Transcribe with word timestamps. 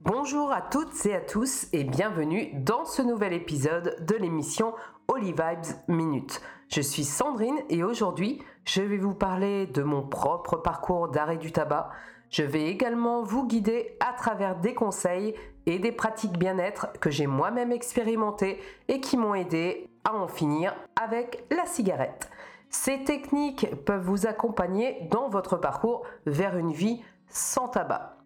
Bonjour 0.00 0.50
à 0.50 0.62
toutes 0.62 1.06
et 1.06 1.14
à 1.14 1.20
tous 1.20 1.68
et 1.72 1.84
bienvenue 1.84 2.50
dans 2.54 2.84
ce 2.84 3.02
nouvel 3.02 3.32
épisode 3.32 4.04
de 4.04 4.16
l'émission 4.16 4.74
Holy 5.06 5.30
Vibes 5.30 5.76
Minute. 5.86 6.42
Je 6.66 6.80
suis 6.80 7.04
Sandrine 7.04 7.60
et 7.70 7.84
aujourd'hui 7.84 8.42
je 8.64 8.82
vais 8.82 8.98
vous 8.98 9.14
parler 9.14 9.68
de 9.68 9.84
mon 9.84 10.02
propre 10.02 10.56
parcours 10.56 11.08
d'arrêt 11.08 11.36
du 11.36 11.52
tabac. 11.52 11.90
Je 12.30 12.42
vais 12.42 12.66
également 12.66 13.22
vous 13.22 13.46
guider 13.46 13.96
à 14.00 14.12
travers 14.12 14.58
des 14.58 14.74
conseils 14.74 15.36
et 15.66 15.78
des 15.78 15.92
pratiques 15.92 16.36
bien-être 16.36 16.98
que 16.98 17.10
j'ai 17.10 17.28
moi-même 17.28 17.70
expérimentées 17.70 18.58
et 18.88 19.00
qui 19.00 19.16
m'ont 19.16 19.36
aidé 19.36 19.88
à 20.04 20.14
en 20.14 20.28
finir 20.28 20.74
avec 21.00 21.44
la 21.50 21.66
cigarette. 21.66 22.30
Ces 22.70 23.04
techniques 23.04 23.68
peuvent 23.84 24.04
vous 24.04 24.26
accompagner 24.26 25.06
dans 25.10 25.28
votre 25.28 25.56
parcours 25.56 26.04
vers 26.26 26.56
une 26.56 26.72
vie 26.72 27.02
sans 27.28 27.68
tabac. 27.68 28.16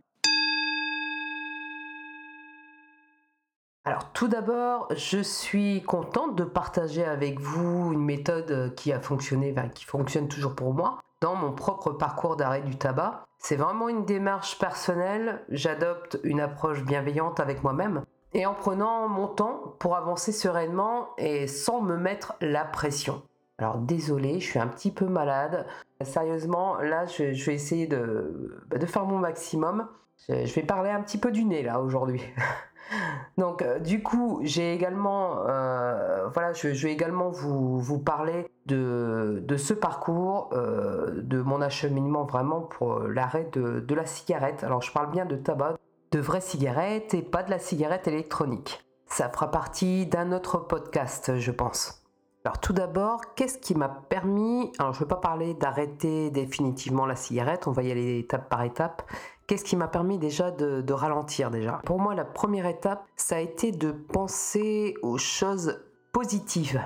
Alors 3.85 4.13
tout 4.13 4.27
d'abord, 4.27 4.89
je 4.91 5.21
suis 5.21 5.83
contente 5.83 6.35
de 6.35 6.45
partager 6.45 7.05
avec 7.05 7.39
vous 7.39 7.93
une 7.93 8.05
méthode 8.05 8.75
qui 8.75 8.93
a 8.93 9.01
fonctionné, 9.01 9.55
qui 9.75 9.85
fonctionne 9.85 10.27
toujours 10.27 10.57
pour 10.57 10.75
moi, 10.75 10.99
dans 11.21 11.37
mon 11.37 11.53
propre 11.53 11.93
parcours 11.93 12.37
d'arrêt 12.37 12.63
du 12.63 12.77
tabac. 12.77 13.25
C'est 13.39 13.57
vraiment 13.57 13.89
une 13.89 14.05
démarche 14.05 14.59
personnelle, 14.59 15.45
j'adopte 15.51 16.19
une 16.25 16.41
approche 16.41 16.83
bienveillante 16.83 17.39
avec 17.39 17.63
moi-même 17.63 18.05
et 18.37 18.45
en 18.45 18.53
prenant 18.53 19.09
mon 19.09 19.29
temps 19.29 19.75
pour 19.79 19.97
avancer 19.97 20.31
sereinement 20.31 21.09
et 21.17 21.47
sans 21.47 21.81
me 21.81 21.97
mettre 21.97 22.35
la 22.43 22.67
pression. 22.67 23.23
Alors 23.57 23.79
désolé, 23.79 24.41
je 24.41 24.45
suis 24.47 24.59
un 24.59 24.67
petit 24.67 24.91
peu 24.91 25.07
malade. 25.07 25.67
Sérieusement, 26.03 26.77
là, 26.77 27.07
je, 27.07 27.23
vais 27.47 27.55
essayer 27.55 27.87
de, 27.87 28.61
bah, 28.69 28.77
de, 28.77 28.85
faire 28.85 29.07
mon 29.07 29.17
maximum. 29.17 29.89
Je, 30.29 30.55
vais 30.55 30.63
parler 30.63 30.91
un 30.91 31.01
petit 31.01 31.17
peu 31.17 31.33
du 31.33 31.45
nez 31.45 31.63
là 31.63 31.81
aujourd'hui. 31.81 32.21
Donc, 33.39 33.63
euh, 33.63 33.79
du 33.79 34.03
coup, 34.03 34.41
j'ai 34.43 34.75
également, 34.75 35.47
euh, 35.49 36.29
voilà, 36.29 36.53
je, 36.53 36.69
vais 36.69 36.93
également 36.93 37.31
vous, 37.31 37.99
parler 37.99 38.51
de, 38.67 39.43
ce 39.57 39.73
parcours, 39.73 40.51
euh, 40.53 41.23
de 41.23 41.41
mon 41.41 41.63
acheminement 41.63 42.25
vraiment 42.25 42.61
pour 42.61 43.01
l'arrêt 43.01 43.49
de, 43.53 43.95
la 43.95 44.05
cigarette. 44.05 44.63
Alors, 44.63 44.83
je 44.83 44.93
parle 44.93 45.11
bien 45.11 45.25
de 45.25 45.37
tabac, 45.37 45.77
de 46.17 46.21
vraies 46.23 46.41
cigarettes 46.41 47.13
et 47.13 47.21
pas 47.21 47.43
de 47.43 47.51
la 47.51 47.59
cigarette 47.59 48.09
électronique. 48.09 48.83
Ça 49.07 49.29
fera 49.29 49.51
partie 49.51 50.07
d'un 50.07 50.33
autre 50.33 50.57
podcast, 50.57 51.39
je 51.39 51.51
pense. 51.51 52.03
Alors 52.47 52.59
tout 52.59 52.73
d'abord, 52.73 53.35
qu'est-ce 53.35 53.59
qui 53.59 53.75
m'a 53.75 53.89
permis, 53.89 54.73
alors 54.79 54.95
je 54.95 55.01
ne 55.01 55.05
vais 55.05 55.09
pas 55.09 55.17
parler 55.17 55.53
d'arrêter 55.53 56.31
définitivement 56.31 57.05
la 57.05 57.17
cigarette, 57.17 57.67
on 57.67 57.73
va 57.73 57.83
y 57.83 57.91
aller 57.91 58.19
étape 58.19 58.49
par 58.49 58.63
étape, 58.63 59.03
Qu'est-ce 59.47 59.63
qui 59.63 59.77
m'a 59.77 59.87
permis 59.87 60.19
déjà 60.19 60.51
de, 60.51 60.93
ralentir 60.93 61.53
déjà? 61.53 61.81
Pour 61.85 62.01
moi, 62.01 62.17
la 62.17 62.25
première 62.25 62.67
étape, 62.67 63.05
ça 63.15 63.37
a 63.37 63.39
été 63.39 63.71
de 63.71 63.93
penser 63.93 64.95
aux 65.03 65.19
choses 65.19 65.85
positives. 66.11 66.83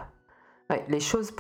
Les 0.89 1.01
choses 1.01 1.33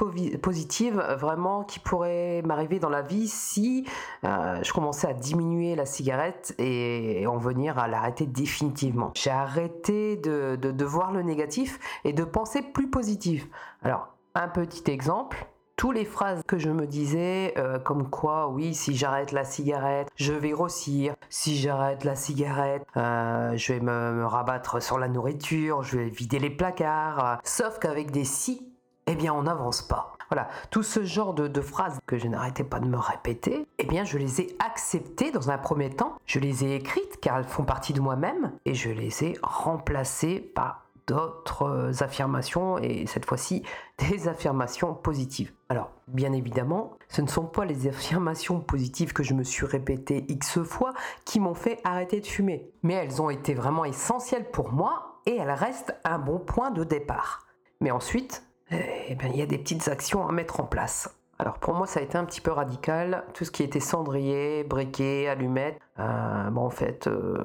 positives 0.42 1.00
vraiment 1.18 1.64
qui 1.64 1.78
pourraient 1.78 2.42
m'arriver 2.42 2.78
dans 2.78 2.88
la 2.88 3.02
vie 3.02 3.28
si 3.28 3.86
euh, 4.24 4.62
je 4.62 4.72
commençais 4.72 5.08
à 5.08 5.12
diminuer 5.12 5.74
la 5.74 5.86
cigarette 5.86 6.54
et, 6.58 7.26
en 7.26 7.38
venir 7.38 7.78
à 7.78 7.88
l'arrêter 7.88 8.26
définitivement. 8.26 9.12
J'ai 9.14 9.30
arrêté 9.30 10.16
de, 10.16 10.84
voir 10.84 11.12
le 11.12 11.22
négatif 11.22 11.78
et 12.04 12.12
de 12.12 12.24
penser 12.24 12.62
plus 12.62 12.88
positif. 12.88 13.46
Alors, 13.82 14.08
un 14.34 14.48
petit 14.48 14.90
exemple, 14.90 15.46
toutes 15.76 15.94
les 15.94 16.04
phrases 16.04 16.42
que 16.46 16.58
je 16.58 16.68
me 16.68 16.86
disais, 16.86 17.54
euh, 17.56 17.78
comme 17.78 18.10
quoi, 18.10 18.48
oui, 18.48 18.74
si 18.74 18.96
j'arrête 18.96 19.32
la 19.32 19.44
cigarette, 19.44 20.08
je 20.16 20.32
vais 20.32 20.50
grossir. 20.50 21.14
Si 21.28 21.56
j'arrête 21.56 22.04
la 22.04 22.16
cigarette, 22.16 22.84
euh, 22.96 23.56
je 23.56 23.72
vais 23.72 23.80
me, 23.80 24.26
rabattre 24.26 24.82
sur 24.82 24.98
la 24.98 25.08
nourriture, 25.08 25.82
je 25.82 25.98
vais 25.98 26.08
vider 26.08 26.38
les 26.38 26.50
placards. 26.50 27.40
Sauf 27.44 27.78
qu'avec 27.78 28.10
des 28.10 28.24
si, 28.24 28.69
eh 29.10 29.16
bien, 29.16 29.34
on 29.34 29.42
n'avance 29.42 29.82
pas. 29.82 30.16
Voilà, 30.30 30.48
tout 30.70 30.84
ce 30.84 31.02
genre 31.02 31.34
de, 31.34 31.60
phrases 31.60 31.98
que 32.06 32.16
je 32.16 32.28
n'arrêtais 32.28 32.62
pas 32.62 32.78
de 32.78 32.86
me 32.86 32.96
répéter, 32.96 33.66
eh 33.78 33.84
bien, 33.84 34.04
je 34.04 34.16
les 34.16 34.40
ai 34.40 34.56
acceptées 34.64 35.32
dans 35.32 35.50
un 35.50 35.58
premier 35.58 35.90
temps. 35.90 36.14
Je 36.26 36.38
les 36.38 36.64
ai 36.64 36.76
écrites 36.76 37.18
car 37.20 37.38
elles 37.38 37.44
font 37.44 37.64
partie 37.64 37.92
de 37.92 38.00
moi-même 38.00 38.52
et 38.64 38.74
je 38.74 38.90
les 38.90 39.24
ai 39.24 39.38
remplacées 39.42 40.38
par 40.38 40.84
d'autres 41.08 42.04
affirmations 42.04 42.78
et 42.78 43.06
cette 43.06 43.26
fois-ci 43.26 43.64
des 43.98 44.28
affirmations 44.28 44.94
positives. 44.94 45.52
Alors, 45.68 45.90
bien 46.06 46.32
évidemment, 46.32 46.96
ce 47.08 47.22
ne 47.22 47.26
sont 47.26 47.46
pas 47.46 47.64
les 47.64 47.88
affirmations 47.88 48.60
positives 48.60 49.12
que 49.12 49.24
je 49.24 49.34
me 49.34 49.42
suis 49.42 49.66
répétées 49.66 50.24
X 50.28 50.62
fois 50.62 50.92
qui 51.24 51.40
m'ont 51.40 51.54
fait 51.54 51.80
arrêter 51.82 52.20
de 52.20 52.26
fumer, 52.26 52.70
mais 52.84 52.94
elles 52.94 53.20
ont 53.20 53.30
été 53.30 53.54
vraiment 53.54 53.84
essentielles 53.84 54.52
pour 54.52 54.70
moi 54.70 55.20
et 55.26 55.34
elles 55.34 55.50
restent 55.50 55.96
un 56.04 56.20
bon 56.20 56.38
point 56.38 56.70
de 56.70 56.84
départ. 56.84 57.48
Mais 57.80 57.90
ensuite, 57.90 58.44
eh 58.70 59.14
ben, 59.14 59.30
il 59.32 59.38
y 59.38 59.42
a 59.42 59.46
des 59.46 59.58
petites 59.58 59.88
actions 59.88 60.26
à 60.26 60.32
mettre 60.32 60.60
en 60.60 60.64
place. 60.64 61.14
Alors 61.38 61.58
pour 61.58 61.74
moi 61.74 61.86
ça 61.86 62.00
a 62.00 62.02
été 62.02 62.18
un 62.18 62.24
petit 62.24 62.40
peu 62.40 62.50
radical, 62.50 63.24
tout 63.34 63.44
ce 63.44 63.50
qui 63.50 63.62
était 63.62 63.80
cendrier, 63.80 64.64
briquet, 64.64 65.26
allumette, 65.28 65.78
euh, 65.98 66.50
bon 66.50 66.66
en 66.66 66.70
fait 66.70 67.06
euh, 67.06 67.38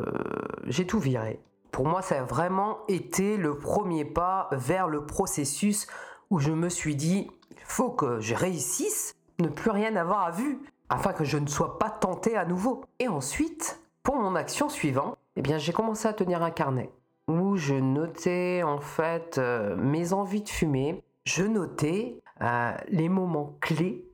j'ai 0.65 0.85
tout 0.85 0.99
viré 0.99 1.39
pour 1.75 1.85
moi, 1.85 2.01
ça 2.01 2.21
a 2.21 2.23
vraiment 2.23 2.77
été 2.87 3.35
le 3.35 3.57
premier 3.57 4.05
pas 4.05 4.47
vers 4.53 4.87
le 4.87 5.05
processus 5.05 5.87
où 6.29 6.39
je 6.39 6.53
me 6.53 6.69
suis 6.69 6.95
dit, 6.95 7.29
il 7.51 7.57
faut 7.65 7.89
que 7.89 8.21
je 8.21 8.33
réussisse, 8.33 9.13
ne 9.39 9.49
plus 9.49 9.71
rien 9.71 9.97
avoir 9.97 10.21
à 10.21 10.31
vue, 10.31 10.61
afin 10.87 11.11
que 11.11 11.25
je 11.25 11.37
ne 11.37 11.47
sois 11.47 11.77
pas 11.77 11.89
tenté 11.89 12.37
à 12.37 12.45
nouveau. 12.45 12.85
Et 12.99 13.09
ensuite, 13.09 13.81
pour 14.03 14.15
mon 14.15 14.35
action 14.35 14.69
suivante, 14.69 15.17
eh 15.35 15.41
bien, 15.41 15.57
j'ai 15.57 15.73
commencé 15.73 16.07
à 16.07 16.13
tenir 16.13 16.43
un 16.43 16.49
carnet 16.49 16.89
où 17.27 17.57
je 17.57 17.75
notais 17.75 18.63
en 18.63 18.79
fait 18.79 19.37
euh, 19.37 19.75
mes 19.75 20.13
envies 20.13 20.43
de 20.43 20.49
fumer. 20.49 21.03
Je 21.25 21.43
notais 21.43 22.21
euh, 22.41 22.71
les 22.89 23.09
moments 23.09 23.57
clés 23.59 24.07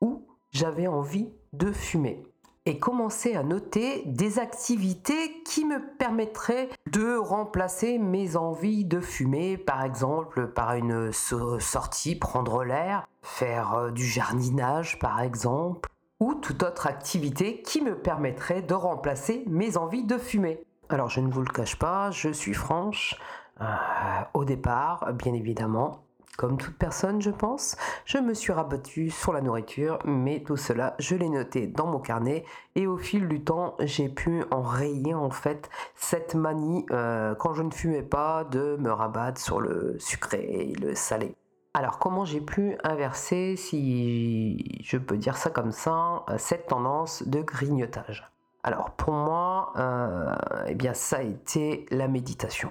où 0.00 0.26
j'avais 0.50 0.86
envie 0.86 1.28
de 1.52 1.70
fumer 1.72 2.22
et 2.64 2.78
commencer 2.78 3.34
à 3.34 3.42
noter 3.42 4.02
des 4.06 4.38
activités 4.38 5.42
qui 5.44 5.64
me 5.64 5.78
permettraient 5.98 6.68
de 6.90 7.16
remplacer 7.16 7.98
mes 7.98 8.36
envies 8.36 8.84
de 8.84 9.00
fumer, 9.00 9.56
par 9.56 9.82
exemple 9.84 10.48
par 10.48 10.74
une 10.74 11.12
sortie 11.12 12.16
prendre 12.16 12.64
l'air, 12.64 13.06
faire 13.22 13.74
euh, 13.74 13.90
du 13.90 14.06
jardinage 14.06 14.98
par 14.98 15.20
exemple, 15.20 15.90
ou 16.20 16.34
toute 16.34 16.62
autre 16.62 16.86
activité 16.86 17.62
qui 17.62 17.82
me 17.82 17.94
permettrait 17.94 18.62
de 18.62 18.74
remplacer 18.74 19.44
mes 19.46 19.76
envies 19.76 20.04
de 20.04 20.16
fumer. 20.16 20.62
Alors 20.88 21.10
je 21.10 21.20
ne 21.20 21.30
vous 21.30 21.42
le 21.42 21.52
cache 21.52 21.76
pas, 21.78 22.10
je 22.10 22.30
suis 22.30 22.54
franche, 22.54 23.18
euh, 23.60 23.64
au 24.34 24.44
départ, 24.44 25.12
bien 25.12 25.34
évidemment, 25.34 26.02
comme 26.38 26.56
toute 26.56 26.78
personne, 26.78 27.20
je 27.20 27.30
pense, 27.30 27.76
je 28.04 28.16
me 28.16 28.32
suis 28.32 28.52
rabattu 28.52 29.10
sur 29.10 29.32
la 29.32 29.40
nourriture, 29.40 29.98
mais 30.04 30.40
tout 30.40 30.56
cela, 30.56 30.94
je 31.00 31.16
l'ai 31.16 31.28
noté 31.28 31.66
dans 31.66 31.88
mon 31.88 31.98
carnet 31.98 32.44
et 32.76 32.86
au 32.86 32.96
fil 32.96 33.26
du 33.26 33.42
temps, 33.42 33.74
j'ai 33.80 34.08
pu 34.08 34.44
enrayer 34.52 35.14
en 35.14 35.30
fait 35.30 35.68
cette 35.96 36.36
manie 36.36 36.86
euh, 36.92 37.34
quand 37.34 37.54
je 37.54 37.64
ne 37.64 37.72
fumais 37.72 38.04
pas 38.04 38.44
de 38.44 38.76
me 38.78 38.92
rabattre 38.92 39.40
sur 39.40 39.60
le 39.60 39.96
sucré 39.98 40.38
et 40.38 40.74
le 40.76 40.94
salé. 40.94 41.34
Alors 41.74 41.98
comment 41.98 42.24
j'ai 42.24 42.40
pu 42.40 42.76
inverser, 42.84 43.56
si 43.56 44.80
je 44.84 44.96
peux 44.96 45.16
dire 45.16 45.36
ça 45.36 45.50
comme 45.50 45.72
ça, 45.72 46.24
cette 46.36 46.68
tendance 46.68 47.24
de 47.26 47.40
grignotage? 47.42 48.30
Alors 48.62 48.92
pour 48.92 49.12
moi, 49.12 49.72
euh, 49.76 50.36
eh 50.68 50.76
bien 50.76 50.94
ça 50.94 51.16
a 51.16 51.22
été 51.22 51.84
la 51.90 52.06
méditation. 52.06 52.70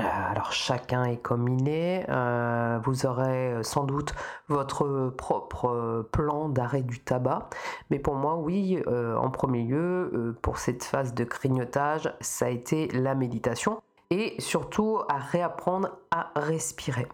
Euh, 0.00 0.04
alors 0.04 0.52
chacun 0.52 1.04
est 1.04 1.16
comme 1.16 1.48
il 1.48 1.68
est. 1.68 2.06
Euh, 2.08 2.78
vous 2.84 3.06
aurez 3.06 3.52
euh, 3.52 3.62
sans 3.62 3.84
doute 3.84 4.14
votre 4.48 5.10
propre 5.16 6.08
plan 6.12 6.48
d'arrêt 6.48 6.82
du 6.82 7.00
tabac. 7.00 7.48
Mais 7.90 7.98
pour 7.98 8.14
moi, 8.14 8.36
oui, 8.36 8.82
en 8.86 9.30
premier 9.30 9.64
lieu, 9.64 10.36
pour 10.42 10.58
cette 10.58 10.84
phase 10.84 11.14
de 11.14 11.24
grignotage, 11.24 12.12
ça 12.20 12.46
a 12.46 12.48
été 12.48 12.88
la 12.88 13.14
méditation. 13.14 13.82
Et 14.10 14.34
surtout 14.38 15.00
à 15.08 15.18
réapprendre 15.18 15.90
à 16.10 16.32
respirer. 16.36 17.06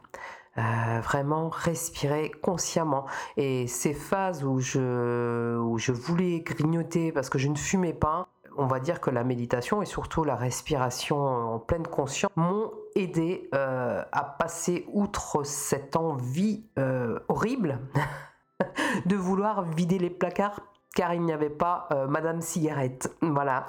vraiment 0.57 1.49
respirer 1.49 2.31
consciemment. 2.31 3.07
Et 3.37 3.67
ces 3.67 3.95
phases 3.95 4.45
où 4.45 4.61
je, 4.61 5.59
où 5.59 5.79
je 5.79 5.93
voulais 5.93 6.41
grignoter 6.41 7.11
parce 7.11 7.29
que 7.29 7.39
je 7.39 7.49
ne 7.49 7.57
fumais 7.57 7.95
pas, 7.95 8.29
on 8.57 8.67
va 8.67 8.81
dire 8.81 9.01
que 9.01 9.11
la 9.11 9.25
méditation 9.25 9.83
et 9.83 9.87
surtout 9.87 10.25
la 10.25 10.37
respiration 10.37 11.17
en 11.17 11.59
pleine 11.59 11.87
conscience 11.87 12.31
m'ont 12.37 12.73
aidé 12.95 13.49
euh, 13.55 14.03
à 14.13 14.25
passer 14.25 14.87
outre 14.93 15.45
cette 15.45 15.97
envie 15.97 16.65
euh, 16.79 17.19
horrible 17.29 17.81
de 19.07 19.17
vouloir 19.17 19.63
vider 19.63 19.99
les 19.99 20.11
placards 20.11 20.61
car 20.95 21.13
il 21.13 21.23
n'y 21.23 21.33
avait 21.33 21.51
pas 21.51 21.89
euh, 21.93 22.07
Madame 22.07 22.41
Cigarette. 22.41 23.13
Voilà. 23.21 23.69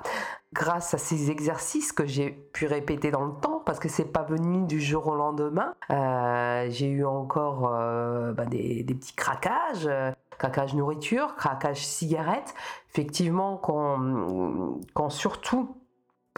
Grâce 0.53 0.93
à 0.93 0.97
ces 0.97 1.31
exercices 1.31 1.91
que 1.91 2.05
j'ai 2.05 2.31
pu 2.31 2.65
répéter 2.65 3.11
dans 3.11 3.25
le 3.25 3.33
temps, 3.33 3.61
parce 3.65 3.79
que 3.79 3.89
c'est 3.89 4.11
pas 4.11 4.23
venu 4.23 4.65
du 4.65 4.79
jour 4.79 5.07
au 5.07 5.15
lendemain, 5.15 5.75
euh, 5.91 6.67
j'ai 6.69 6.87
eu 6.87 7.05
encore 7.05 7.61
bah, 7.61 8.45
des, 8.45 8.85
petits 8.85 9.15
craquages, 9.15 9.89
craquage 10.37 10.73
nourriture, 10.73 11.35
craquage 11.35 11.85
cigarette. 11.85 12.53
Effectivement, 12.89 13.57
quand, 13.57 13.99
quand 14.93 15.09
surtout 15.09 15.75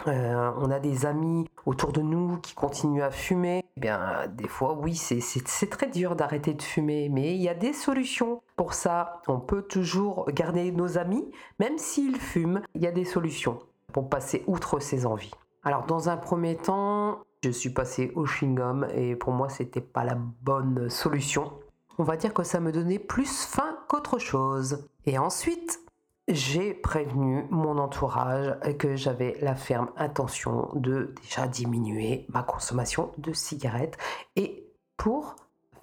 euh, 0.07 0.51
on 0.57 0.69
a 0.69 0.79
des 0.79 1.05
amis 1.05 1.49
autour 1.65 1.91
de 1.91 2.01
nous 2.01 2.37
qui 2.37 2.53
continuent 2.53 3.01
à 3.01 3.11
fumer. 3.11 3.65
Eh 3.77 3.79
bien, 3.79 4.27
des 4.29 4.47
fois, 4.47 4.73
oui, 4.73 4.95
c'est 4.95 5.69
très 5.69 5.87
dur 5.87 6.15
d'arrêter 6.15 6.53
de 6.53 6.61
fumer, 6.61 7.09
mais 7.09 7.35
il 7.35 7.41
y 7.41 7.49
a 7.49 7.55
des 7.55 7.73
solutions 7.73 8.41
pour 8.55 8.73
ça. 8.73 9.21
On 9.27 9.39
peut 9.39 9.63
toujours 9.63 10.29
garder 10.31 10.71
nos 10.71 10.97
amis, 10.97 11.29
même 11.59 11.77
s'ils 11.77 12.17
fument. 12.17 12.61
Il 12.75 12.81
y 12.81 12.87
a 12.87 12.91
des 12.91 13.05
solutions 13.05 13.59
pour 13.93 14.09
passer 14.09 14.43
outre 14.47 14.79
ces 14.79 15.05
envies. 15.05 15.31
Alors, 15.63 15.85
dans 15.85 16.09
un 16.09 16.17
premier 16.17 16.55
temps, 16.55 17.19
je 17.43 17.49
suis 17.49 17.69
passé 17.69 18.11
au 18.15 18.25
chewing-gum 18.25 18.87
et 18.95 19.15
pour 19.15 19.33
moi, 19.33 19.49
c'était 19.49 19.81
pas 19.81 20.03
la 20.03 20.15
bonne 20.15 20.89
solution. 20.89 21.53
On 21.97 22.03
va 22.03 22.17
dire 22.17 22.33
que 22.33 22.43
ça 22.43 22.59
me 22.59 22.71
donnait 22.71 22.99
plus 22.99 23.45
faim 23.47 23.77
qu'autre 23.87 24.19
chose. 24.19 24.87
Et 25.05 25.17
ensuite, 25.17 25.79
j'ai 26.27 26.73
prévenu 26.73 27.47
mon 27.49 27.77
entourage 27.77 28.53
que 28.77 28.95
j'avais 28.95 29.37
la 29.41 29.55
ferme 29.55 29.89
intention 29.97 30.69
de 30.73 31.13
déjà 31.21 31.47
diminuer 31.47 32.25
ma 32.29 32.43
consommation 32.43 33.11
de 33.17 33.33
cigarettes 33.33 33.97
et 34.35 34.67
pour 34.97 35.35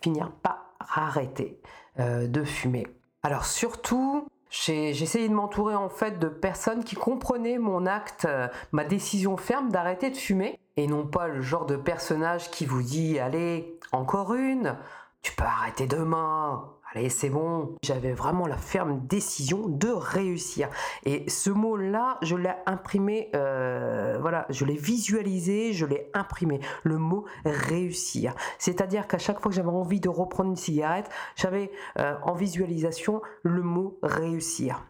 finir 0.02 0.30
par 0.42 0.74
arrêter 0.78 1.60
euh, 1.98 2.26
de 2.26 2.44
fumer. 2.44 2.86
Alors 3.22 3.46
surtout, 3.46 4.26
j'ai 4.62 4.90
essayé 4.90 5.28
de 5.28 5.34
m'entourer 5.34 5.74
en 5.74 5.88
fait 5.88 6.18
de 6.18 6.28
personnes 6.28 6.84
qui 6.84 6.94
comprenaient 6.94 7.58
mon 7.58 7.86
acte, 7.86 8.24
euh, 8.24 8.46
ma 8.70 8.84
décision 8.84 9.36
ferme 9.36 9.70
d'arrêter 9.70 10.10
de 10.10 10.16
fumer 10.16 10.60
et 10.76 10.86
non 10.86 11.06
pas 11.06 11.26
le 11.26 11.40
genre 11.40 11.66
de 11.66 11.76
personnage 11.76 12.50
qui 12.50 12.64
vous 12.64 12.82
dit 12.82 13.18
allez 13.18 13.78
encore 13.90 14.34
une, 14.34 14.76
tu 15.22 15.34
peux 15.34 15.44
arrêter 15.44 15.86
demain, 15.86 16.70
allez, 16.94 17.08
c'est 17.08 17.30
bon. 17.30 17.74
J'avais 17.82 18.12
vraiment 18.12 18.46
la 18.46 18.56
ferme 18.56 19.00
décision 19.06 19.68
de 19.68 19.88
réussir. 19.88 20.68
Et 21.04 21.28
ce 21.28 21.50
mot-là, 21.50 22.18
je 22.22 22.36
l'ai 22.36 22.54
imprimé, 22.66 23.30
euh, 23.34 24.18
voilà, 24.20 24.46
je 24.50 24.64
l'ai 24.64 24.76
visualisé, 24.76 25.72
je 25.72 25.86
l'ai 25.86 26.10
imprimé. 26.14 26.60
Le 26.82 26.98
mot 26.98 27.24
réussir. 27.44 28.34
C'est-à-dire 28.58 29.06
qu'à 29.06 29.18
chaque 29.18 29.40
fois 29.40 29.50
que 29.50 29.56
j'avais 29.56 29.68
envie 29.68 30.00
de 30.00 30.08
reprendre 30.08 30.50
une 30.50 30.56
cigarette, 30.56 31.08
j'avais 31.36 31.70
euh, 31.98 32.14
en 32.22 32.34
visualisation 32.34 33.22
le 33.42 33.62
mot 33.62 33.98
réussir. 34.02 34.84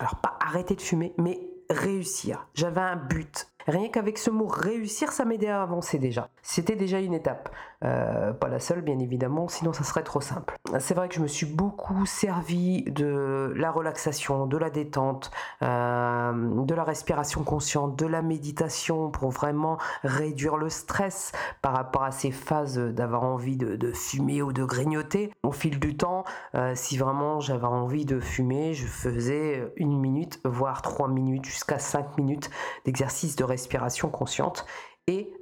Alors 0.00 0.16
pas 0.16 0.38
arrêter 0.40 0.74
de 0.74 0.80
fumer, 0.80 1.14
mais 1.18 1.40
réussir. 1.70 2.46
J'avais 2.54 2.80
un 2.80 2.96
but. 2.96 3.48
Rien 3.66 3.88
qu'avec 3.90 4.16
ce 4.16 4.30
mot 4.30 4.46
réussir, 4.46 5.12
ça 5.12 5.26
m'aidait 5.26 5.48
à 5.48 5.62
avancer 5.62 5.98
déjà. 5.98 6.30
C'était 6.40 6.76
déjà 6.76 7.00
une 7.00 7.12
étape. 7.12 7.50
Euh, 7.84 8.32
pas 8.32 8.48
la 8.48 8.58
seule, 8.58 8.80
bien 8.80 8.98
évidemment, 8.98 9.46
sinon 9.46 9.72
ça 9.72 9.84
serait 9.84 10.02
trop 10.02 10.20
simple. 10.20 10.56
C'est 10.80 10.94
vrai 10.94 11.08
que 11.08 11.14
je 11.14 11.20
me 11.20 11.28
suis 11.28 11.46
beaucoup 11.46 12.06
servi 12.06 12.82
de 12.84 13.52
la 13.54 13.70
relaxation, 13.70 14.46
de 14.46 14.56
la 14.56 14.70
détente, 14.70 15.30
euh, 15.62 16.64
de 16.64 16.74
la 16.74 16.84
respiration 16.84 17.44
consciente, 17.44 17.96
de 17.96 18.06
la 18.06 18.22
méditation 18.22 19.10
pour 19.10 19.30
vraiment 19.30 19.78
réduire 20.02 20.56
le 20.56 20.70
stress 20.70 21.32
par 21.62 21.72
rapport 21.72 22.02
à 22.02 22.10
ces 22.10 22.32
phases 22.32 22.78
d'avoir 22.78 23.22
envie 23.22 23.56
de, 23.56 23.92
fumer 23.92 24.42
ou 24.42 24.52
de 24.52 24.64
grignoter. 24.64 25.30
Au 25.42 25.52
fil 25.52 25.78
du 25.78 25.96
temps, 25.96 26.24
euh, 26.54 26.72
si 26.74 26.98
vraiment 26.98 27.40
j'avais 27.40 27.66
envie 27.66 28.04
de 28.04 28.18
fumer, 28.18 28.74
je 28.74 28.86
faisais 28.86 29.72
une 29.76 29.98
minute, 29.98 30.40
voire 30.44 30.82
trois 30.82 31.08
minutes, 31.08 31.44
jusqu'à 31.44 31.78
cinq 31.78 32.18
minutes 32.18 32.50
d'exercice 32.84 33.36
de 33.36 33.44
respiration 33.44 33.68
respiration 33.68 34.08
consciente 34.08 34.64
et 35.06 35.32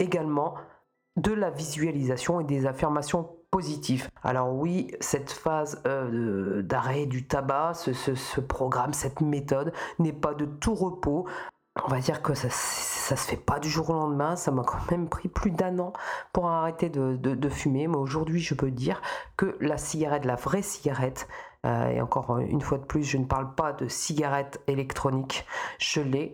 également 0.00 0.54
de 1.18 1.32
la 1.32 1.50
visualisation 1.50 2.40
et 2.40 2.44
des 2.44 2.66
affirmations 2.66 3.28
positives. 3.50 4.08
Alors 4.22 4.54
oui, 4.54 4.92
cette 5.00 5.30
phase 5.30 5.82
euh, 5.86 6.62
d'arrêt 6.62 7.06
du 7.06 7.26
tabac, 7.26 7.74
ce, 7.74 8.40
programme, 8.40 8.92
cette 8.92 9.20
méthode 9.20 9.72
n'est 9.98 10.12
pas 10.12 10.34
de 10.34 10.44
tout 10.44 10.74
repos. 10.74 11.26
On 11.84 11.88
va 11.88 12.00
dire 12.00 12.22
que 12.22 12.34
ça, 12.34 12.48
ça 12.50 13.16
se 13.16 13.28
fait 13.28 13.36
pas 13.36 13.58
du 13.58 13.68
jour 13.68 13.90
au 13.90 13.94
lendemain. 13.94 14.36
Ça 14.36 14.50
m'a 14.50 14.62
quand 14.62 14.90
même 14.90 15.08
pris 15.08 15.28
plus 15.28 15.50
d'un 15.50 15.78
an 15.78 15.92
pour 16.32 16.48
arrêter 16.48 16.88
de, 16.88 17.48
fumer. 17.48 17.88
Mais 17.88 17.96
aujourd'hui, 17.96 18.40
je 18.40 18.54
peux 18.54 18.70
dire 18.70 19.00
que 19.36 19.56
la 19.60 19.78
cigarette, 19.78 20.24
la 20.24 20.34
vraie 20.34 20.62
cigarette, 20.62 21.28
euh, 21.66 21.88
et 21.88 22.00
encore 22.00 22.38
une 22.38 22.60
fois 22.60 22.78
de 22.78 22.84
plus, 22.84 23.02
je 23.02 23.16
ne 23.16 23.24
parle 23.24 23.54
pas 23.54 23.72
de 23.72 23.88
cigarette 23.88 24.60
électronique, 24.66 25.46
je 25.78 26.00
l'ai 26.00 26.32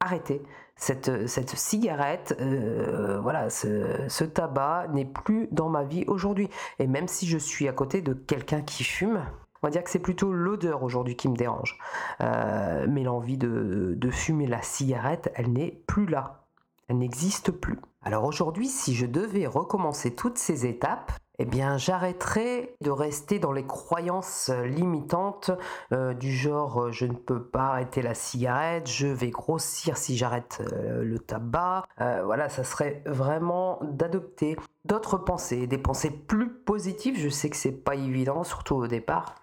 arrêter. 0.00 0.42
Cette, 0.80 1.56
cigarette, 1.56 2.34
euh, 2.40 3.20
voilà, 3.20 3.50
ce, 3.50 4.24
tabac 4.24 4.88
n'est 4.92 5.04
plus 5.04 5.46
dans 5.52 5.68
ma 5.68 5.84
vie 5.84 6.04
aujourd'hui. 6.06 6.48
Et 6.78 6.86
même 6.86 7.06
si 7.06 7.26
je 7.26 7.36
suis 7.36 7.68
à 7.68 7.72
côté 7.72 8.00
de 8.00 8.14
quelqu'un 8.14 8.62
qui 8.62 8.82
fume, 8.82 9.20
on 9.62 9.66
va 9.66 9.70
dire 9.70 9.84
que 9.84 9.90
c'est 9.90 9.98
plutôt 9.98 10.32
l'odeur 10.32 10.82
aujourd'hui 10.82 11.16
qui 11.16 11.28
me 11.28 11.36
dérange. 11.36 11.78
Euh, 12.22 12.86
mais 12.88 13.02
l'envie 13.02 13.36
de 13.36 14.10
fumer 14.10 14.46
la 14.46 14.62
cigarette, 14.62 15.30
elle 15.34 15.52
n'est 15.52 15.82
plus 15.86 16.06
là. 16.06 16.46
Elle 16.88 16.98
n'existe 16.98 17.50
plus. 17.50 17.78
Alors 18.02 18.24
aujourd'hui, 18.24 18.66
si 18.66 18.94
je 18.94 19.04
devais 19.04 19.46
recommencer 19.46 20.14
toutes 20.14 20.38
ces 20.38 20.64
étapes, 20.64 21.12
eh 21.42 21.46
bien 21.46 21.78
j'arrêterai 21.78 22.76
de 22.82 22.90
rester 22.90 23.38
dans 23.38 23.52
les 23.52 23.64
croyances 23.64 24.50
limitantes 24.50 25.50
euh, 25.90 26.12
du 26.12 26.30
genre 26.30 26.82
euh, 26.82 26.92
je 26.92 27.06
ne 27.06 27.14
peux 27.14 27.42
pas 27.42 27.68
arrêter 27.68 28.02
la 28.02 28.12
cigarette, 28.12 28.86
je 28.86 29.06
vais 29.06 29.30
grossir 29.30 29.96
si 29.96 30.18
j'arrête 30.18 30.62
euh, 30.74 31.02
le 31.02 31.18
tabac. 31.18 31.86
voilà, 31.96 32.50
ça 32.50 32.62
serait 32.62 33.02
vraiment 33.06 33.78
d'adopter 33.82 34.58
d'autres 34.84 35.16
pensées, 35.16 35.66
des 35.66 35.78
pensées 35.78 36.10
plus 36.10 36.50
positives. 36.50 37.18
Je 37.18 37.30
sais 37.30 37.48
que 37.48 37.56
c'est 37.56 37.72
pas 37.72 37.94
évident, 37.94 38.44
surtout 38.44 38.74
au 38.74 38.86
départ. 38.86 39.34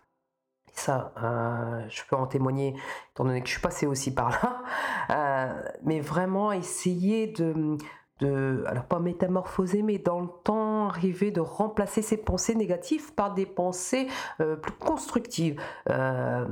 Ça, 0.73 1.11
je 1.89 2.01
peux 2.07 2.15
en 2.15 2.27
témoigner, 2.27 2.75
étant 3.11 3.25
donné 3.25 3.41
que 3.41 3.47
je 3.47 3.53
suis 3.53 3.61
passé 3.61 3.87
aussi 3.87 4.13
par 4.13 4.29
là. 5.09 5.73
mais 5.83 5.99
vraiment 5.99 6.51
essayer 6.51 7.25
de, 7.25 7.77
de, 8.19 8.63
alors 8.67 8.85
pas 8.85 8.99
métamorphoser, 8.99 9.81
mais 9.81 9.99
dans 9.99 10.21
le 10.21 10.27
temps 10.43 10.87
arriver 10.87 11.31
de 11.31 11.41
remplacer 11.41 12.01
ces 12.01 12.17
pensées 12.17 12.55
négatives 12.55 13.13
par 13.13 13.33
des 13.33 13.45
pensées 13.45 14.07
euh, 14.41 14.55
plus 14.55 14.73
constructives, 14.73 15.59
euh, 15.89 16.45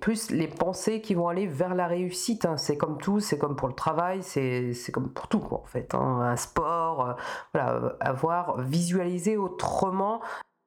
plus 0.00 0.30
les 0.30 0.48
pensées 0.48 1.00
qui 1.00 1.14
vont 1.14 1.28
aller 1.28 1.46
vers 1.46 1.74
la 1.74 1.86
réussite. 1.86 2.44
Hein. 2.44 2.56
C'est 2.56 2.76
comme 2.76 2.98
tout, 2.98 3.20
c'est 3.20 3.38
comme 3.38 3.56
pour 3.56 3.68
le 3.68 3.74
travail, 3.74 4.22
c'est 4.22 4.72
comme 4.92 5.10
pour 5.10 5.28
tout 5.28 5.42
en 5.50 5.64
fait. 5.64 5.94
Hein. 5.94 6.20
Un 6.20 6.36
sport, 6.36 7.08
euh, 7.08 7.12
voilà, 7.54 7.96
avoir 8.00 8.60
visualisé 8.60 9.36
autrement 9.36 10.20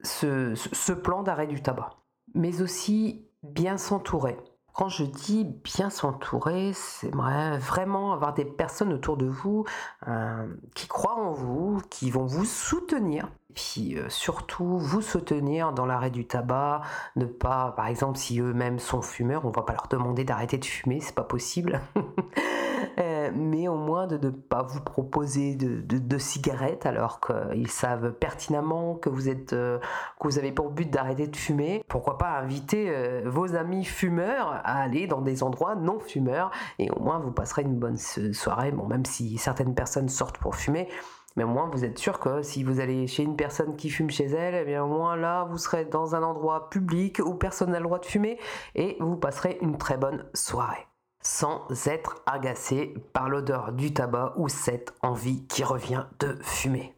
ce, 0.03 0.55
ce 0.55 0.91
plan 0.91 1.23
d'arrêt 1.23 1.47
du 1.47 1.61
tabac, 1.61 1.91
mais 2.33 2.61
aussi 2.61 3.27
bien 3.43 3.77
s'entourer. 3.77 4.37
Quand 4.73 4.89
je 4.89 5.03
dis 5.03 5.43
bien 5.43 5.91
s'entourer, 5.91 6.71
c'est 6.73 7.11
vraiment 7.13 8.11
avoir 8.11 8.33
des 8.33 8.43
personnes 8.43 8.91
autour 8.91 9.17
de 9.17 9.27
vous 9.27 9.65
euh, 10.07 10.47
qui 10.73 10.87
croient 10.87 11.15
en 11.15 11.31
vous, 11.31 11.79
qui 11.91 12.09
vont 12.09 12.25
vous 12.25 12.45
soutenir. 12.45 13.29
Et 13.51 13.53
puis 13.53 13.97
euh, 13.99 14.09
surtout 14.09 14.79
vous 14.79 15.03
soutenir 15.03 15.73
dans 15.73 15.85
l'arrêt 15.85 16.09
du 16.09 16.25
tabac, 16.25 16.81
ne 17.15 17.25
pas, 17.25 17.73
par 17.77 17.85
exemple, 17.85 18.17
si 18.17 18.39
eux-mêmes 18.39 18.79
sont 18.79 19.03
fumeurs, 19.03 19.45
on 19.45 19.51
va 19.51 19.61
pas 19.61 19.73
leur 19.73 19.87
demander 19.89 20.23
d'arrêter 20.23 20.57
de 20.57 20.65
fumer, 20.65 20.99
c'est 21.01 21.15
pas 21.15 21.23
possible. 21.23 21.79
Mais 23.31 23.67
au 23.67 23.75
moins 23.75 24.07
de 24.07 24.17
ne 24.17 24.29
pas 24.29 24.63
vous 24.63 24.81
proposer 24.81 25.55
de, 25.55 26.17
cigarettes 26.17 26.85
alors 26.85 27.19
qu'ils 27.19 27.69
savent 27.69 28.13
pertinemment 28.13 28.95
que 28.95 29.09
vous, 29.09 29.29
êtes, 29.29 29.53
euh, 29.53 29.79
que 30.19 30.27
vous 30.27 30.37
avez 30.37 30.51
pour 30.51 30.69
but 30.69 30.89
d'arrêter 30.89 31.27
de 31.27 31.35
fumer. 31.35 31.83
Pourquoi 31.87 32.17
pas 32.17 32.37
inviter 32.37 32.89
euh, 32.89 33.23
vos 33.25 33.55
amis 33.55 33.83
fumeurs 33.83 34.61
à 34.63 34.81
aller 34.81 35.07
dans 35.07 35.21
des 35.21 35.43
endroits 35.43 35.75
non 35.75 35.99
fumeurs 35.99 36.51
et 36.79 36.89
au 36.91 36.99
moins 36.99 37.19
vous 37.19 37.31
passerez 37.31 37.63
une 37.63 37.77
bonne 37.77 37.97
soirée, 37.97 38.71
bon, 38.71 38.85
même 38.85 39.05
si 39.05 39.37
certaines 39.37 39.75
personnes 39.75 40.09
sortent 40.09 40.37
pour 40.37 40.55
fumer. 40.55 40.87
Mais 41.35 41.43
au 41.43 41.47
moins, 41.47 41.69
vous 41.71 41.83
êtes 41.83 41.97
sûr 41.97 42.19
que 42.19 42.43
si 42.43 42.63
vous 42.63 42.79
allez 42.79 43.07
chez 43.07 43.23
une 43.23 43.35
personne 43.35 43.75
qui 43.75 43.89
fume 43.89 44.09
chez 44.09 44.25
elle, 44.25 44.55
eh 44.55 44.65
bien 44.65 44.83
au 44.83 44.87
moins 44.87 45.15
là, 45.15 45.45
vous 45.45 45.57
serez 45.57 45.85
dans 45.85 46.15
un 46.15 46.23
endroit 46.23 46.69
public 46.69 47.19
où 47.23 47.33
personne 47.33 47.71
n'a 47.71 47.79
le 47.79 47.85
droit 47.85 47.99
de 47.99 48.05
fumer 48.05 48.37
et 48.75 48.97
vous 48.99 49.17
passerez 49.17 49.57
une 49.61 49.77
très 49.77 49.97
bonne 49.97 50.25
soirée 50.33 50.87
sans 51.23 51.65
être 51.87 52.21
agacé 52.25 52.93
par 53.13 53.29
l'odeur 53.29 53.71
du 53.71 53.93
tabac 53.93 54.33
ou 54.35 54.49
cette 54.49 54.93
envie 55.01 55.47
qui 55.47 55.63
revient 55.63 56.05
de 56.19 56.37
fumer. 56.41 56.95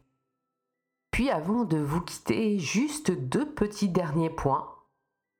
Puis 1.11 1.29
avant 1.29 1.63
de 1.63 1.77
vous 1.77 2.01
quitter, 2.01 2.59
juste 2.59 3.11
deux 3.11 3.49
petits 3.53 3.87
derniers 3.87 4.29
points. 4.29 4.69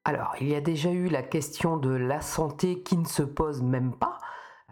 Alors, 0.06 0.36
il 0.40 0.48
y 0.48 0.56
a 0.56 0.62
déjà 0.62 0.92
eu 0.92 1.08
la 1.08 1.24
question 1.24 1.78
de 1.78 1.90
la 1.90 2.22
santé 2.22 2.82
qui 2.84 2.96
ne 2.96 3.06
se 3.06 3.24
pose 3.24 3.64
même 3.64 3.94
pas, 3.94 4.20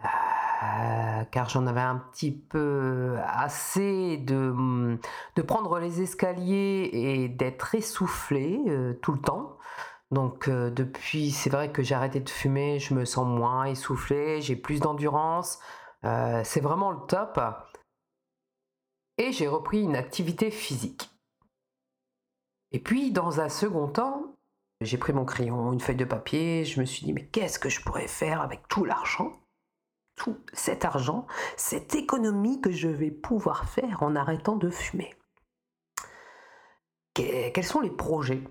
euh, 0.02 1.24
car 1.24 1.48
j'en 1.48 1.66
avais 1.66 1.80
un 1.80 1.96
petit 1.96 2.30
peu 2.30 3.16
assez 3.26 4.16
de, 4.18 4.96
prendre 5.46 5.80
les 5.80 6.00
escaliers 6.00 6.88
et 6.92 7.28
d'être 7.28 7.74
essoufflé 7.74 8.60
euh, 8.68 8.94
tout 9.02 9.12
le 9.12 9.20
temps. 9.20 9.58
Donc 10.10 10.48
depuis, 10.48 11.30
c'est 11.30 11.50
vrai 11.50 11.72
que 11.72 11.82
j'ai 11.82 11.94
arrêté 11.94 12.20
de 12.20 12.28
fumer, 12.30 12.78
je 12.78 12.94
me 12.94 13.04
sens 13.04 13.26
moins 13.26 13.64
essoufflé, 13.64 14.40
j'ai 14.40 14.56
plus 14.56 14.80
d'endurance. 14.80 15.58
c'est 16.02 16.60
vraiment 16.60 16.90
le 16.90 17.06
top. 17.08 17.40
Et 19.18 19.32
j'ai 19.32 19.48
repris 19.48 19.82
une 19.82 19.96
activité 19.96 20.50
physique. 20.50 21.10
Et 22.72 22.80
puis, 22.80 23.12
dans 23.12 23.40
un 23.40 23.48
second 23.48 23.86
temps, 23.86 24.34
j'ai 24.80 24.98
pris 24.98 25.12
mon 25.12 25.24
crayon, 25.24 25.72
une 25.72 25.80
feuille 25.80 25.94
de 25.96 26.04
papier, 26.04 26.64
je 26.64 26.80
me 26.80 26.84
suis 26.84 27.06
dit, 27.06 27.12
mais 27.12 27.26
qu'est-ce 27.26 27.58
que 27.60 27.68
je 27.68 27.80
pourrais 27.80 28.08
faire 28.08 28.42
avec 28.42 28.66
tout 28.68 28.84
l'argent 28.84 29.40
Tout 30.16 30.36
cet 30.52 30.84
argent, 30.84 31.26
cette 31.56 31.94
économie 31.94 32.60
que 32.60 32.72
je 32.72 32.88
vais 32.88 33.12
pouvoir 33.12 33.68
faire 33.68 34.02
en 34.02 34.16
arrêtant 34.16 34.56
de 34.56 34.70
fumer? 34.70 35.14
Quels 37.14 37.64
sont 37.64 37.80
les 37.80 37.92
projets? 37.92 38.42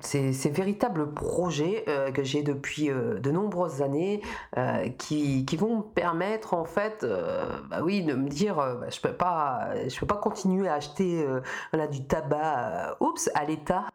Ces, 0.00 0.50
véritables 0.50 1.12
projets 1.12 1.84
euh, 1.88 2.10
que 2.12 2.22
j'ai 2.22 2.42
depuis 2.42 2.90
euh, 2.90 3.18
de 3.18 3.30
nombreuses 3.30 3.82
années 3.82 4.22
euh, 4.56 4.88
qui, 4.98 5.44
qui, 5.44 5.56
vont 5.56 5.78
me 5.78 5.82
permettre 5.82 6.54
en 6.54 6.64
fait 6.64 7.04
bah 7.68 7.80
oui 7.82 8.02
de 8.02 8.14
me 8.14 8.28
dire 8.28 8.56
bah, 8.56 8.88
je 8.90 9.00
peux 9.00 9.12
pas 9.12 9.70
je 9.88 9.98
peux 9.98 10.06
pas 10.06 10.16
continuer 10.16 10.68
à 10.68 10.74
acheter 10.74 11.24
du 11.90 12.06
tabac 12.06 12.96
oups 13.00 13.30
à 13.34 13.44
l'état. 13.44 13.86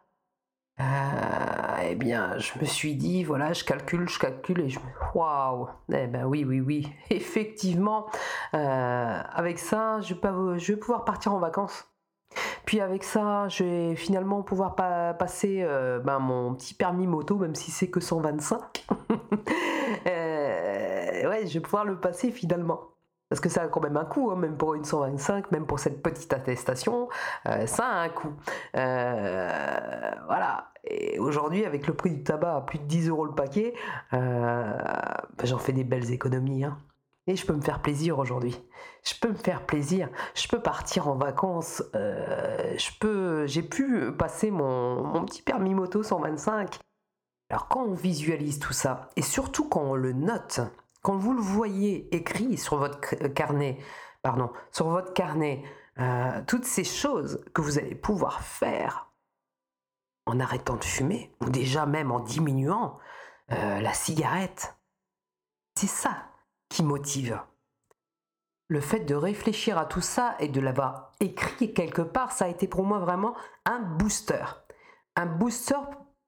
Eh 1.90 1.94
bien 1.94 2.38
je 2.38 2.58
me 2.60 2.64
suis 2.64 2.94
dit 2.94 3.24
voilà 3.24 3.52
je 3.52 3.64
calcule 3.64 4.08
je 4.08 4.18
calcule 4.18 4.60
et 4.60 4.68
je 4.68 4.78
me 4.78 4.84
waouh 5.14 5.68
eh 5.92 6.06
ben 6.06 6.24
oui 6.24 6.44
oui 6.44 6.60
oui 6.60 6.92
effectivement 7.10 8.06
avec 8.52 9.58
ça 9.58 10.00
je 10.00 10.14
vais, 10.14 10.58
je 10.58 10.72
vais 10.72 10.78
pouvoir 10.78 11.04
partir 11.04 11.34
en 11.34 11.38
vacances 11.38 11.88
puis 12.68 12.82
avec 12.82 13.02
ça, 13.02 13.48
je 13.48 13.64
vais 13.64 13.96
finalement 13.96 14.42
pouvoir 14.42 14.76
passer 14.76 15.62
euh, 15.62 16.00
ben, 16.00 16.18
mon 16.18 16.52
petit 16.52 16.74
permis 16.74 17.06
moto, 17.06 17.38
même 17.38 17.54
si 17.54 17.70
c'est 17.70 17.88
que 17.88 17.98
125. 17.98 18.84
euh, 20.06 21.30
ouais, 21.30 21.46
je 21.46 21.54
vais 21.54 21.60
pouvoir 21.60 21.86
le 21.86 21.98
passer 21.98 22.30
finalement. 22.30 22.90
Parce 23.30 23.40
que 23.40 23.48
ça 23.48 23.62
a 23.62 23.68
quand 23.68 23.80
même 23.80 23.96
un 23.96 24.04
coût, 24.04 24.30
hein, 24.30 24.36
même 24.36 24.58
pour 24.58 24.74
une 24.74 24.84
125, 24.84 25.50
même 25.50 25.64
pour 25.64 25.78
cette 25.78 26.02
petite 26.02 26.30
attestation, 26.34 27.08
euh, 27.46 27.64
ça 27.64 27.86
a 27.86 28.02
un 28.02 28.10
coût. 28.10 28.34
Voilà. 28.74 30.70
Et 30.84 31.18
aujourd'hui, 31.18 31.64
avec 31.64 31.86
le 31.86 31.94
prix 31.94 32.10
du 32.10 32.22
tabac 32.22 32.54
à 32.54 32.60
plus 32.60 32.80
de 32.80 32.84
10 32.84 33.08
euros 33.08 33.24
le 33.24 33.34
paquet, 33.34 33.72
ben, 34.12 35.16
j'en 35.42 35.56
fais 35.56 35.72
des 35.72 35.84
belles 35.84 36.12
économies. 36.12 36.64
Hein. 36.64 36.76
Et 37.28 37.36
je 37.36 37.44
peux 37.44 37.52
me 37.52 37.60
faire 37.60 37.82
plaisir 37.82 38.18
aujourd'hui. 38.18 38.58
Je 39.04 39.12
peux 39.20 39.28
me 39.28 39.34
faire 39.34 39.66
plaisir. 39.66 40.08
Je 40.34 40.48
peux 40.48 40.62
partir 40.62 41.08
en 41.08 41.14
vacances. 41.14 41.82
Euh, 41.94 42.74
je 42.78 42.90
peux. 42.98 43.46
J'ai 43.46 43.62
pu 43.62 44.10
passer 44.12 44.50
mon, 44.50 45.26
petit 45.26 45.42
permis 45.42 45.74
moto 45.74 46.02
125. 46.02 46.78
Alors 47.50 47.68
quand 47.68 47.84
on 47.84 47.92
visualise 47.92 48.58
tout 48.58 48.72
ça, 48.72 49.10
et 49.16 49.22
surtout 49.22 49.68
quand 49.68 49.82
on 49.82 49.94
le 49.94 50.12
note, 50.12 50.60
quand 51.02 51.18
vous 51.18 51.34
le 51.34 51.40
voyez 51.40 52.14
écrit 52.16 52.56
sur 52.56 52.78
votre 52.78 53.14
carnet, 53.28 53.78
pardon, 54.22 54.50
sur 54.72 54.88
votre 54.88 55.12
carnet, 55.12 55.62
euh, 55.98 56.42
toutes 56.46 56.64
ces 56.64 56.84
choses 56.84 57.44
que 57.54 57.60
vous 57.60 57.78
allez 57.78 57.94
pouvoir 57.94 58.40
faire 58.40 59.12
en 60.24 60.40
arrêtant 60.40 60.76
de 60.76 60.84
fumer, 60.84 61.34
ou 61.42 61.50
déjà 61.50 61.84
même 61.84 62.10
en 62.10 62.20
diminuant 62.20 62.98
euh, 63.52 63.80
la 63.80 63.92
cigarette, 63.92 64.78
c'est 65.74 65.86
ça 65.86 66.27
qui 66.68 66.82
motive. 66.82 67.40
Le 68.68 68.80
fait 68.80 69.00
de 69.00 69.14
réfléchir 69.14 69.78
à 69.78 69.86
tout 69.86 70.02
ça 70.02 70.36
et 70.40 70.48
de 70.48 70.60
l'avoir 70.60 71.12
écrit 71.20 71.72
quelque 71.72 72.02
part, 72.02 72.32
ça 72.32 72.44
a 72.44 72.48
été 72.48 72.68
pour 72.68 72.84
moi 72.84 72.98
vraiment 72.98 73.34
un 73.64 73.78
booster. 73.78 74.44
Un 75.16 75.26
booster 75.26 75.78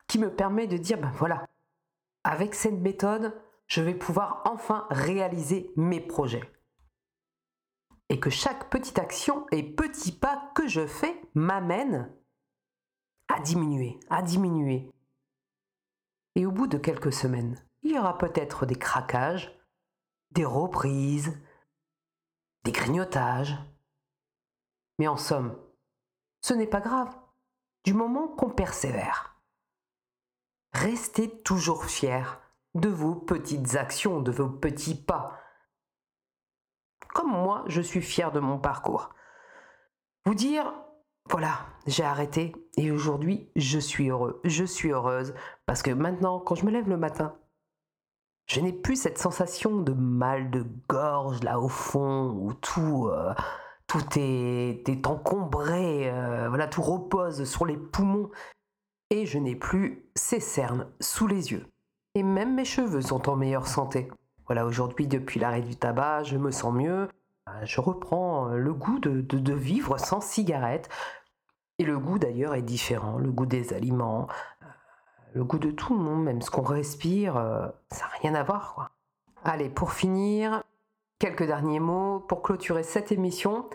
qui 0.09 0.19
me 0.19 0.35
permet 0.35 0.67
de 0.67 0.79
dire, 0.79 0.99
ben 0.99 1.13
voilà, 1.17 1.47
avec 2.25 2.55
cette 2.55 2.81
méthode, 2.81 3.39
je 3.67 3.83
vais 3.83 3.95
pouvoir 3.95 4.43
enfin 4.47 4.87
réaliser 4.91 5.71
mes 5.77 6.01
projets. 6.01 6.51
Et 8.09 8.19
que 8.19 8.31
chaque 8.31 8.71
petite 8.71 8.99
action 8.99 9.47
et 9.53 9.63
petit 9.63 10.11
pas 10.11 10.51
que 10.55 10.67
je 10.67 10.87
fais 10.87 11.21
m'amène 11.35 12.13
à 13.29 13.39
diminuer, 13.41 14.01
à 14.11 14.23
diminuer. 14.23 14.91
Et 16.35 16.47
au 16.47 16.51
bout 16.51 16.67
de 16.67 16.79
quelques 16.79 17.13
semaines, 17.13 17.63
il 17.83 17.93
y 17.93 17.99
aura 17.99 18.19
peut-être 18.19 18.67
des 18.67 18.75
craquages, 18.75 19.57
des 20.33 20.45
reprises, 20.45 21.41
des 22.65 22.73
grignotages. 22.73 23.57
Mais 24.99 25.09
en 25.09 25.17
somme, 25.17 25.57
ce 26.43 26.55
n'est 26.55 26.67
pas 26.67 26.81
grave, 26.81 27.15
du 27.85 27.95
moment 27.95 28.29
qu'on 28.29 28.51
persévère. 28.51 29.37
Restez 30.73 31.43
toujours 31.43 31.85
fiers 31.85 32.39
de 32.75 32.89
vos 32.89 33.15
petites 33.15 33.75
actions, 33.75 34.21
de 34.21 34.31
vos 34.31 34.49
petits 34.49 34.95
pas. 34.95 35.39
Comme 37.15 37.31
moi, 37.31 37.65
je 37.67 37.81
suis 37.81 38.03
fier 38.03 38.31
de 38.31 38.41
mon 38.41 38.59
parcours. 38.59 39.11
Vous 40.25 40.35
dire, 40.35 40.73
voilà, 41.29 41.67
j'ai 41.87 42.05
arrêté 42.05 42.55
et 42.77 42.91
aujourd'hui, 42.91 43.51
je 43.57 43.79
suis 43.79 44.11
heureux, 44.11 44.41
je 44.45 44.65
suis 44.65 44.91
heureuse 44.91 45.35
parce 45.67 45.83
que 45.83 45.91
maintenant, 45.91 46.39
quand 46.39 46.55
je 46.55 46.65
me 46.65 46.71
lève 46.71 46.89
le 46.89 46.97
matin, 46.97 47.37
je 48.51 48.61
n'ai 48.61 48.73
plus 48.73 48.97
cette 48.97 49.19
sensation 49.19 49.81
de 49.81 49.93
mal 49.93 50.51
de 50.51 50.67
gorge 50.89 51.41
là 51.45 51.61
au 51.61 51.69
fond 51.69 52.31
où 52.31 52.53
tout, 52.53 53.07
euh, 53.09 53.33
tout 53.87 54.03
est, 54.17 55.07
encombré, 55.07 56.11
euh, 56.11 56.49
voilà, 56.49 56.67
tout 56.67 56.83
repose 56.83 57.45
sur 57.45 57.65
les 57.65 57.77
poumons. 57.77 58.29
Et 59.11 59.25
je 59.25 59.39
n'ai 59.39 59.55
plus 59.55 60.05
ces 60.17 60.41
cernes 60.41 60.89
sous 60.99 61.29
les 61.29 61.53
yeux. 61.53 61.65
Et 62.17 62.25
même 62.25 62.57
mes 62.57 62.65
cheveux 62.65 63.03
sont 63.03 63.29
en 63.29 63.37
meilleure 63.37 63.69
santé. 63.69 64.09
Voilà, 64.47 64.67
aujourd'hui, 64.67 65.07
depuis 65.07 65.39
l'arrêt 65.39 65.63
du 65.63 65.77
tabac, 65.77 66.25
je 66.25 66.37
me 66.37 66.51
sens 66.51 66.75
mieux. 66.75 67.07
Je 67.63 67.81
reprends 67.81 68.49
le 68.49 68.75
goût 68.75 68.99
de, 68.99 69.21
de 69.21 69.55
vivre 69.55 69.97
sans 69.99 70.21
cigarette. 70.21 70.89
Et 71.79 71.85
le 71.85 72.01
goût 72.01 72.19
d'ailleurs 72.19 72.57
est 72.57 72.63
différent, 72.63 73.17
le 73.17 73.31
goût 73.31 73.47
des 73.47 73.73
aliments, 73.73 74.27
le 75.33 75.45
goût 75.45 75.59
de 75.59 75.71
tout 75.71 75.95
monde, 75.95 76.25
même 76.25 76.43
ce 76.43 76.51
qu'on 76.51 76.63
respire, 76.63 77.37
euh, 77.37 77.67
ça 77.91 78.07
n'a 78.07 78.13
rien 78.21 78.35
à 78.35 78.43
voir. 78.43 78.75
Quoi. 78.75 78.91
Allez, 79.45 79.69
pour 79.69 79.93
finir, 79.93 80.63
quelques 81.19 81.47
derniers 81.47 81.81
mots 81.81 82.21
pour 82.21 82.43
clôturer 82.43 82.83
cette 82.83 83.13
émission. 83.13 83.69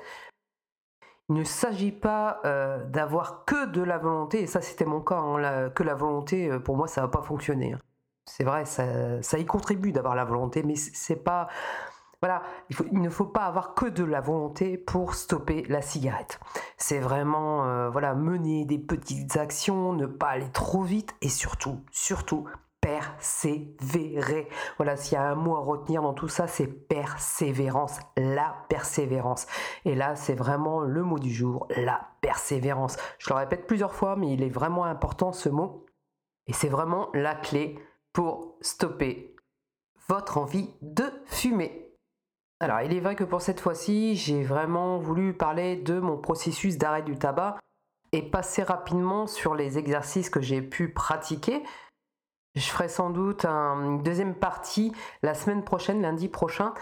Il 1.30 1.36
ne 1.36 1.44
s'agit 1.44 1.92
pas 1.92 2.40
euh, 2.46 2.84
d'avoir 2.86 3.46
que 3.46 3.66
de 3.68 3.82
la 3.82 3.98
volonté, 3.98 4.42
et 4.42 4.48
ça 4.48 4.62
c'était 4.62 4.86
mon 4.86 5.02
cas, 5.02 5.16
hein, 5.16 5.70
que 5.70 5.84
la 5.84 5.96
volonté, 5.96 6.52
euh, 6.52 6.60
pour 6.60 6.78
moi 6.78 6.88
ça 6.88 7.02
va 7.02 7.08
pas 7.08 7.22
fonctionner. 7.22 7.74
Hein. 7.74 7.80
C'est 8.26 8.44
vrai, 8.44 8.66
ça, 8.66 9.22
ça, 9.22 9.38
y 9.38 9.46
contribue 9.46 9.92
d'avoir 9.92 10.16
la 10.16 10.26
volonté, 10.26 10.64
mais 10.64 10.76
c'est 10.76 11.24
pas 11.24 11.48
voilà, 12.26 12.42
il, 12.92 13.02
ne 13.04 13.10
faut 13.12 13.26
pas 13.26 13.44
avoir 13.44 13.76
que 13.76 13.86
de 13.86 14.04
la 14.04 14.20
volonté 14.20 14.80
pour 14.80 15.14
stopper 15.14 15.64
la 15.70 15.84
cigarette. 15.84 16.40
C'est 16.76 16.98
vraiment 16.98 17.66
euh, 17.66 17.92
voilà, 17.92 18.16
mener 18.16 18.66
des 18.66 18.80
petites 18.80 19.38
actions, 19.38 19.94
ne 19.94 20.08
pas 20.08 20.30
aller 20.30 20.50
trop 20.52 20.82
vite 20.82 21.14
et 21.22 21.30
surtout, 21.30 21.84
surtout, 21.92 22.48
persévérer. 22.82 24.50
Voilà, 24.78 24.96
s'il 24.96 25.14
y 25.14 25.18
a 25.18 25.30
un 25.30 25.36
mot 25.36 25.56
à 25.56 25.60
retenir 25.60 26.02
dans 26.02 26.16
tout 26.16 26.28
ça, 26.28 26.48
c'est 26.48 26.66
persévérance, 26.66 28.00
la 28.18 28.56
persévérance. 28.70 29.46
Et 29.86 29.94
là, 29.94 30.16
c'est 30.16 30.34
vraiment 30.34 30.80
le 30.80 31.04
mot 31.04 31.20
du 31.20 31.32
jour, 31.32 31.68
la 31.78 32.08
persévérance. 32.22 32.98
Je 33.20 33.30
le 33.30 33.36
répète 33.36 33.68
plusieurs 33.68 33.94
fois, 33.94 34.16
mais 34.16 34.34
il 34.34 34.42
est 34.42 34.50
vraiment 34.50 34.86
important 34.86 35.32
ce 35.32 35.50
mot. 35.50 35.86
Et 36.48 36.54
c'est 36.54 36.70
vraiment 36.70 37.10
la 37.14 37.36
clé 37.36 37.78
pour 38.14 38.58
stopper 38.62 39.36
votre 40.08 40.40
envie 40.40 40.74
de 40.82 41.04
fumer. 41.28 41.85
Alors, 42.66 42.82
il 42.82 42.96
est 42.96 43.00
vrai 43.00 43.16
que 43.16 43.24
pour 43.24 43.44
cette 43.44 43.60
fois-ci, 43.60 44.16
j'ai 44.16 44.42
vraiment 44.42 44.98
voulu 44.98 45.34
parler 45.34 45.76
de 45.76 46.00
mon 46.00 46.18
processus 46.18 46.80
d'arrêt 46.80 47.04
du 47.04 47.16
tabac 47.16 47.60
et 48.12 48.24
passer 48.24 48.64
rapidement 48.64 49.28
sur 49.28 49.54
les 49.54 49.78
exercices 49.78 50.32
que 50.32 50.42
j'ai 50.42 50.64
pu 50.64 50.92
pratiquer. 50.92 51.62
Je 52.56 52.66
ferai 52.68 52.88
sans 52.90 53.12
doute 53.12 53.46
une 53.46 54.02
deuxième 54.02 54.34
partie 54.34 54.92
la 55.22 55.36
semaine 55.36 55.64
prochaine, 55.64 56.02
lundi 56.02 56.28
prochain, 56.28 56.74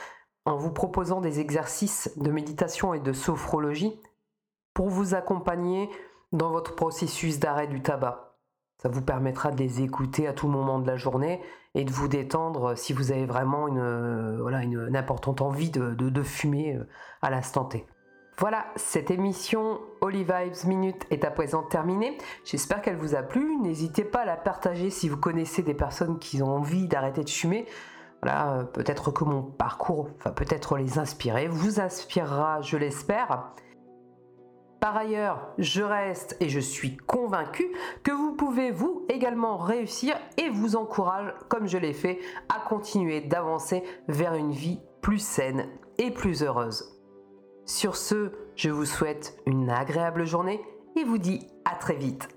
en 0.45 0.55
vous 0.55 0.71
proposant 0.71 1.19
des 1.19 1.41
exercices 1.41 2.17
de 2.17 2.31
méditation 2.31 2.93
et 2.93 3.01
de 3.01 3.11
sophrologie 3.11 3.99
pour 4.73 4.87
vous 4.87 5.15
accompagner 5.15 5.89
dans 6.31 6.51
votre 6.51 6.75
processus 6.75 7.39
d'arrêt 7.39 7.67
du 7.67 7.81
tabac. 7.81 8.37
Ça 8.81 8.87
vous 8.87 9.01
permettra 9.01 9.51
de 9.51 9.57
les 9.57 9.81
écouter 9.81 10.27
à 10.27 10.33
tout 10.33 10.47
moment 10.47 10.79
de 10.79 10.87
la 10.87 10.95
journée 10.95 11.41
et 11.75 11.85
de 11.85 11.91
vous 11.91 12.07
détendre 12.07 12.77
si 12.77 12.93
vous 12.93 13.11
avez 13.11 13.25
vraiment 13.25 13.67
une, 13.67 13.79
euh, 13.79 14.37
voilà, 14.39 14.63
une, 14.63 14.95
importante 14.95 15.41
envie 15.41 15.71
de, 15.71 15.93
de, 15.93 16.23
fumer 16.23 16.75
euh, 16.75 16.87
à 17.21 17.29
l'instant 17.29 17.65
T. 17.65 17.85
Voilà, 18.37 18.65
cette 18.75 19.11
émission 19.11 19.79
Holy 20.01 20.23
Vibes 20.23 20.65
Minute 20.65 21.05
est 21.11 21.23
à 21.23 21.31
présent 21.31 21.63
terminée. 21.63 22.17
J'espère 22.45 22.81
qu'elle 22.81 22.97
vous 22.97 23.15
a 23.15 23.21
plu. 23.21 23.57
N'hésitez 23.61 24.03
pas 24.03 24.21
à 24.21 24.25
la 24.25 24.37
partager 24.37 24.89
si 24.89 25.07
vous 25.07 25.17
connaissez 25.17 25.61
des 25.61 25.75
personnes 25.75 26.17
qui 26.17 26.41
ont 26.41 26.49
envie 26.49 26.87
d'arrêter 26.87 27.23
de 27.23 27.29
fumer. 27.29 27.67
Voilà, 28.21 28.53
euh, 28.53 28.63
peut-être 28.63 29.11
que 29.11 29.23
mon 29.23 29.43
parcours 29.43 30.09
va 30.23 30.31
peut-être 30.31 30.77
les 30.77 30.97
inspirer, 30.97 31.47
vous 31.47 31.79
inspirera, 31.79 32.61
je 32.61 32.77
l'espère. 32.77 33.51
Par 34.83 34.97
ailleurs, 34.97 35.47
je 35.57 35.81
reste 35.81 36.35
et 36.41 36.49
je 36.49 36.59
suis 36.59 36.97
convaincu 36.97 37.71
que 38.03 38.11
vous 38.11 38.33
pouvez 38.35 38.69
vous 38.69 39.05
également 39.07 39.55
réussir 39.55 40.13
et 40.35 40.49
vous 40.49 40.75
encourage, 40.75 41.33
comme 41.47 41.67
je 41.67 41.77
l'ai 41.77 41.93
fait, 41.93 42.19
à 42.49 42.59
continuer 42.59 43.21
d'avancer 43.21 43.81
vers 44.09 44.33
une 44.33 44.51
vie 44.51 44.81
plus 44.99 45.19
saine 45.19 45.69
et 45.99 46.11
plus 46.11 46.43
heureuse. 46.43 46.99
Sur 47.65 47.95
ce, 47.95 48.33
je 48.57 48.71
vous 48.71 48.83
souhaite 48.83 49.39
une 49.45 49.69
agréable 49.69 50.25
journée 50.25 50.61
et 50.97 51.05
vous 51.05 51.17
dis 51.17 51.47
à 51.63 51.77
très 51.77 51.95
vite. 51.95 52.27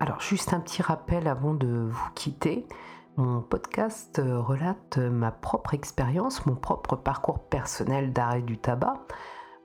Alors 0.00 0.18
juste 0.18 0.52
un 0.52 0.58
petit 0.58 0.82
rappel 0.82 1.28
avant 1.28 1.54
de 1.54 1.86
vous 1.88 2.10
quitter. 2.16 2.66
Mon 3.16 3.40
podcast 3.40 4.20
relate 4.20 4.98
ma 4.98 5.30
propre 5.30 5.74
expérience, 5.74 6.44
mon 6.44 6.56
propre 6.56 6.96
parcours 6.96 7.38
personnel 7.38 8.12
d'arrêt 8.12 8.42
du 8.42 8.58
tabac. 8.58 9.06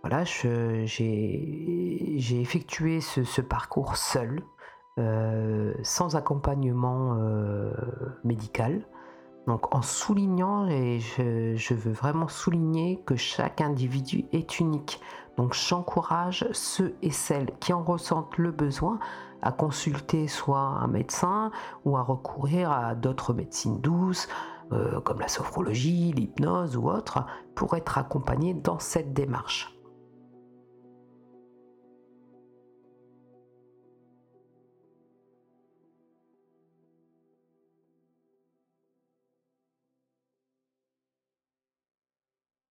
Voilà, 0.04 0.24
j'ai 0.24 0.86
effectué 2.42 3.02
ce, 3.02 3.42
parcours 3.42 3.98
seul, 3.98 4.42
euh, 4.98 5.74
sans 5.84 6.16
accompagnement 6.16 7.18
euh, 7.20 7.72
médical. 8.24 8.88
Donc 9.48 9.74
en 9.76 9.82
soulignant, 9.82 10.68
et 10.68 11.00
je, 11.00 11.74
veux 11.74 11.92
vraiment 11.92 12.28
souligner 12.28 13.02
que 13.06 13.16
chaque 13.16 13.62
individu 13.62 14.26
est 14.32 14.60
unique. 14.60 15.02
Donc 15.38 15.54
j'encourage 15.54 16.48
ceux 16.52 16.96
et 17.02 17.12
celles 17.12 17.52
qui 17.60 17.72
en 17.74 17.84
ressentent 17.84 18.38
le 18.38 18.52
besoin 18.52 19.00
à 19.42 19.52
consulter 19.52 20.28
soit 20.28 20.60
un 20.60 20.88
médecin 20.88 21.52
ou 21.86 21.98
à 21.98 22.04
recourir 22.04 22.72
à 22.72 22.94
d'autres 22.96 23.34
médecines 23.34 23.82
douces 23.82 24.28
euh, 24.72 25.00
comme 25.02 25.20
la 25.20 25.28
sophrologie, 25.28 26.12
l'hypnose 26.12 26.78
ou 26.78 26.90
autre 26.90 27.26
pour 27.56 27.76
être 27.76 27.98
accompagné 27.98 28.54
dans 28.54 28.80
cette 28.80 29.14
démarche. 29.14 29.81